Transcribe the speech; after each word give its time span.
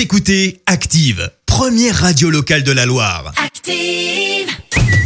Vous 0.00 0.04
écoutez 0.04 0.62
Active, 0.64 1.30
première 1.44 1.94
radio 1.94 2.30
locale 2.30 2.62
de 2.62 2.72
la 2.72 2.86
Loire. 2.86 3.32
Active. 3.44 4.48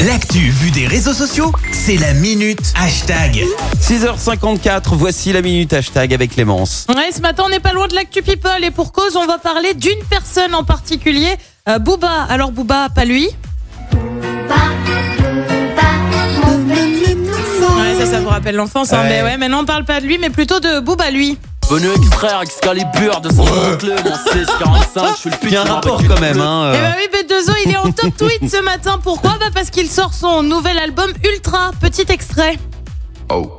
L'actu 0.06 0.38
vue 0.38 0.70
des 0.70 0.86
réseaux 0.86 1.12
sociaux, 1.12 1.50
c'est 1.72 1.96
la 1.96 2.12
minute 2.12 2.60
hashtag. 2.76 3.42
6h54, 3.82 4.94
voici 4.94 5.32
la 5.32 5.42
minute 5.42 5.72
hashtag 5.72 6.14
avec 6.14 6.34
Clémence. 6.36 6.86
Ouais, 6.90 7.10
ce 7.12 7.20
matin, 7.20 7.42
on 7.46 7.48
n'est 7.48 7.58
pas 7.58 7.72
loin 7.72 7.88
de 7.88 7.94
l'actu 7.96 8.22
people 8.22 8.62
et 8.62 8.70
pour 8.70 8.92
cause, 8.92 9.16
on 9.16 9.26
va 9.26 9.38
parler 9.38 9.74
d'une 9.74 9.98
personne 10.08 10.54
en 10.54 10.62
particulier, 10.62 11.34
euh, 11.68 11.80
Booba. 11.80 12.26
Alors 12.28 12.52
Booba, 12.52 12.88
pas 12.94 13.04
lui. 13.04 13.30
Ouais, 17.76 17.96
ça, 17.98 18.06
ça 18.06 18.20
vous 18.20 18.28
rappelle 18.28 18.54
l'enfance, 18.54 18.92
hein, 18.92 19.00
Ouais. 19.02 19.08
mais 19.08 19.22
ouais, 19.24 19.36
maintenant 19.38 19.62
on 19.62 19.64
parle 19.64 19.84
pas 19.86 20.00
de 20.00 20.06
lui, 20.06 20.18
mais 20.18 20.30
plutôt 20.30 20.60
de 20.60 20.78
Booba, 20.78 21.10
lui. 21.10 21.36
Venu 21.68 21.88
extraire 21.96 22.40
Excalibur 22.42 23.20
de 23.20 23.30
son 23.30 23.42
oncle, 23.42 23.94
mon 24.04 24.14
645, 24.14 25.08
je 25.14 25.20
suis 25.20 25.30
le 25.30 25.36
Il 25.42 25.50
y 25.50 25.56
a 25.56 25.62
un 25.62 25.64
rapport 25.64 26.02
quand 26.06 26.20
même, 26.20 26.40
hein. 26.40 26.72
Eh 26.74 26.76
euh. 26.76 26.80
bah 26.80 26.96
oui, 26.98 27.08
B2O, 27.12 27.54
il 27.64 27.72
est 27.72 27.76
en 27.76 27.90
top 27.90 28.16
tweet 28.18 28.50
ce 28.50 28.62
matin. 28.62 28.98
Pourquoi? 29.02 29.36
Bah 29.40 29.46
parce 29.52 29.70
qu'il 29.70 29.88
sort 29.88 30.12
son 30.12 30.42
nouvel 30.42 30.78
album 30.78 31.10
Ultra. 31.24 31.70
Petit 31.80 32.04
extrait. 32.10 32.58
Oh. 33.30 33.50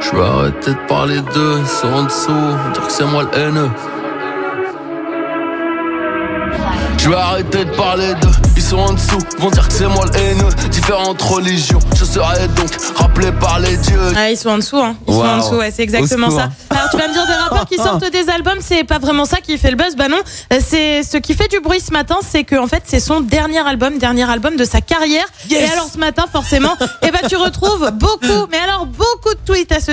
Je 0.00 0.16
vais 0.16 0.22
arrêter 0.22 0.70
de 0.70 0.86
parler 0.86 1.20
d'eux, 1.34 1.58
ils 1.60 1.66
sont 1.66 1.88
en 1.88 2.02
dessous, 2.04 2.72
dire 2.72 2.86
que 2.86 2.92
c'est 2.92 3.04
moi 3.04 3.24
le 3.24 3.38
haineux. 3.38 3.70
Je 7.08 7.12
vais 7.14 7.18
arrêter 7.20 7.64
de 7.64 7.70
parler 7.74 8.12
d'eux, 8.20 8.28
ils 8.54 8.62
sont 8.62 8.76
en 8.76 8.92
dessous, 8.92 9.16
vont 9.38 9.48
dire 9.50 9.66
que 9.66 9.72
c'est 9.72 9.86
moi 9.86 10.04
le 10.12 10.20
haineux. 10.20 10.50
Différentes 10.70 11.22
religions, 11.22 11.78
je 11.96 12.04
serai 12.04 12.46
donc 12.48 12.68
rappelé 12.96 13.32
par 13.32 13.60
les 13.60 13.78
dieux. 13.78 14.12
Ah, 14.14 14.30
ils 14.30 14.36
sont 14.36 14.50
en 14.50 14.58
dessous, 14.58 14.76
hein. 14.76 14.94
Ils 15.06 15.14
sont 15.14 15.20
en 15.24 15.38
dessous, 15.38 15.54
ouais, 15.54 15.70
c'est 15.74 15.84
exactement 15.84 16.28
ça. 16.28 16.50
Alors, 16.68 16.90
tu 16.90 16.98
vas 16.98 17.08
me 17.08 17.12
dire 17.14 17.26
des 17.26 17.32
rappeurs 17.32 17.64
qui 17.64 17.76
sortent 17.82 18.10
des 18.12 18.28
albums, 18.28 18.58
c'est 18.60 18.84
pas 18.84 18.98
vraiment 18.98 19.24
ça 19.24 19.38
qui 19.38 19.56
fait 19.56 19.70
le 19.70 19.78
buzz. 19.78 19.96
Bah 19.96 20.08
non, 20.08 20.18
Euh, 20.52 20.58
c'est 20.62 21.02
ce 21.02 21.16
qui 21.16 21.32
fait 21.32 21.48
du 21.48 21.60
bruit 21.60 21.80
ce 21.80 21.92
matin, 21.92 22.16
c'est 22.20 22.44
que 22.44 22.56
en 22.56 22.66
fait, 22.66 22.82
c'est 22.84 23.00
son 23.00 23.22
dernier 23.22 23.66
album, 23.66 23.96
dernier 23.96 24.28
album 24.30 24.56
de 24.56 24.64
sa 24.64 24.82
carrière. 24.82 25.24
Et 25.50 25.56
alors, 25.64 25.88
ce 25.90 25.96
matin, 25.96 26.26
forcément, 26.30 26.74
eh 27.00 27.10
ben, 27.10 27.20
tu 27.26 27.36
retrouves 27.36 27.90
beaucoup 27.94 28.46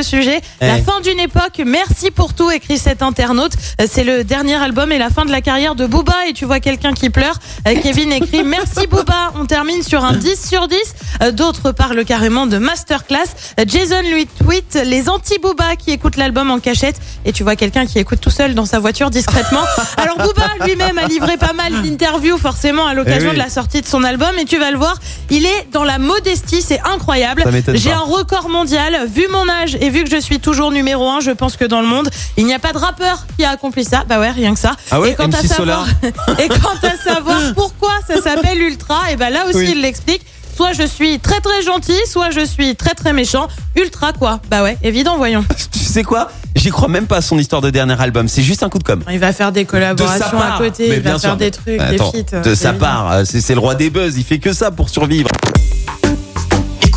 sujet. 0.05 0.39
La 0.61 0.77
Eh. 0.77 0.81
fin 0.81 1.01
d'une 1.01 1.19
époque, 1.19 1.61
merci 1.65 2.11
pour 2.11 2.33
tout, 2.33 2.49
écrit 2.51 2.77
cet 2.77 3.01
internaute. 3.01 3.51
Euh, 3.81 3.85
C'est 3.89 4.03
le 4.03 4.23
dernier 4.23 4.55
album 4.55 4.91
et 4.91 4.97
la 4.97 5.09
fin 5.09 5.25
de 5.25 5.31
la 5.31 5.41
carrière 5.41 5.75
de 5.75 5.85
Booba. 5.85 6.15
Et 6.29 6.33
tu 6.33 6.45
vois 6.45 6.59
quelqu'un 6.59 6.93
qui 6.93 7.09
pleure. 7.09 7.35
Euh, 7.67 7.73
Kevin 7.81 8.11
écrit 8.11 8.43
Merci 8.57 8.87
Booba. 8.87 9.33
On 9.39 9.45
termine 9.45 9.83
sur 9.83 10.03
un 10.05 10.13
10 10.13 10.47
sur 10.49 10.67
10. 10.67 10.77
Euh, 11.23 11.31
D'autres 11.31 11.71
parlent 11.71 12.05
carrément 12.05 12.45
de 12.47 12.57
masterclass. 12.57 13.29
Jason 13.67 14.01
lui 14.09 14.27
tweet 14.27 14.79
les 14.85 15.09
anti-Booba 15.09 15.75
qui 15.75 15.91
écoutent 15.91 16.17
l'album 16.17 16.51
en 16.51 16.59
cachette. 16.59 16.97
Et 17.25 17.31
tu 17.33 17.43
vois 17.43 17.55
quelqu'un 17.55 17.85
qui 17.85 17.99
écoute 17.99 18.19
tout 18.21 18.29
seul 18.29 18.53
dans 18.55 18.65
sa 18.65 18.79
voiture 18.79 19.09
discrètement. 19.09 19.63
Alors 19.97 20.17
Booba 20.17 20.47
lui-même 20.65 20.97
a 20.97 21.07
livré 21.07 21.37
pas 21.37 21.53
mal 21.53 21.81
d'interviews 21.81 22.37
forcément 22.37 22.85
à 22.85 22.93
l'occasion 22.93 23.29
Eh 23.29 23.31
oui. 23.31 23.33
de 23.37 23.39
la 23.39 23.49
sortie 23.49 23.81
de 23.81 23.87
son 23.87 24.03
album. 24.03 24.31
Et 24.39 24.45
tu 24.45 24.57
vas 24.57 24.71
le 24.71 24.77
voir, 24.77 24.95
il 25.29 25.45
est 25.45 25.67
dans 25.71 25.83
la 25.83 25.97
modestie. 25.97 26.61
C'est 26.61 26.79
incroyable. 26.81 27.43
J'ai 27.73 27.91
un 27.91 27.99
record 27.99 28.49
mondial. 28.49 29.07
Vu 29.07 29.27
mon 29.31 29.47
âge 29.49 29.77
et 29.81 29.89
vu 29.89 29.94
que 30.03 30.09
je 30.09 30.19
suis 30.19 30.39
toujours 30.39 30.71
numéro 30.71 31.09
un, 31.09 31.19
je 31.21 31.31
pense 31.31 31.55
que 31.57 31.65
dans 31.65 31.81
le 31.81 31.87
monde, 31.87 32.09
il 32.37 32.45
n'y 32.45 32.53
a 32.53 32.59
pas 32.59 32.73
de 32.73 32.77
rappeur 32.77 33.25
qui 33.37 33.45
a 33.45 33.51
accompli 33.51 33.83
ça. 33.83 34.03
Bah 34.07 34.19
ouais, 34.19 34.31
rien 34.31 34.53
que 34.53 34.59
ça. 34.59 34.75
Ah 34.91 34.99
ouais, 34.99 35.11
et 35.11 35.15
quant 35.15 35.27
MC 35.27 35.35
à 35.35 35.47
savoir, 35.47 35.87
et 36.39 36.47
quant 36.49 36.87
à 36.87 36.97
savoir 37.03 37.39
pourquoi 37.55 37.91
ça 38.07 38.21
s'appelle 38.21 38.61
Ultra, 38.61 39.11
et 39.11 39.15
ben 39.15 39.29
là 39.29 39.45
aussi 39.47 39.57
Oui. 39.57 39.71
il 39.75 39.81
l'explique. 39.81 40.21
Soit 40.55 40.71
je 40.71 40.83
suis 40.83 41.19
très 41.19 41.41
très 41.41 41.61
gentil, 41.63 41.97
soit 42.09 42.31
je 42.31 42.39
suis 42.45 42.77
très 42.77 42.93
très 42.93 43.11
méchant. 43.11 43.49
Ultra 43.75 44.13
quoi 44.13 44.39
Bah 44.49 44.63
ouais, 44.63 44.77
évident, 44.83 45.17
voyons. 45.17 45.43
Tu 45.71 45.79
sais 45.79 46.03
quoi? 46.03 46.29
J'y 46.55 46.69
crois 46.69 46.87
même 46.87 47.07
pas 47.07 47.17
à 47.17 47.21
son 47.21 47.37
histoire 47.37 47.61
de 47.61 47.69
dernier 47.69 47.99
album, 48.01 48.29
c'est 48.29 48.41
juste 48.41 48.63
un 48.63 48.69
coup 48.69 48.79
de 48.79 48.83
com'. 48.85 49.03
Il 49.11 49.19
va 49.19 49.33
faire 49.33 49.51
des 49.51 49.65
De 49.65 49.69
collaborations 49.69 50.39
à 50.39 50.41
part. 50.47 50.57
côté, 50.59 50.87
il 50.95 51.01
va 51.01 51.11
faire 51.11 51.19
sûr. 51.19 51.35
des 51.37 51.51
trucs, 51.51 51.79
Attends, 51.79 52.11
des 52.11 52.19
feats. 52.23 52.41
de 52.41 52.49
euh, 52.51 52.55
sa 52.55 52.69
évident. 52.69 52.85
part, 52.85 53.11
euh, 53.11 53.23
c'est 53.25 53.53
le 53.53 53.59
roi 53.59 53.75
des 53.75 53.89
buzz, 53.89 54.15
il 54.17 54.23
fait 54.23 54.39
que 54.39 54.53
ça 54.53 54.71
pour 54.71 54.89
survivre. 54.89 55.29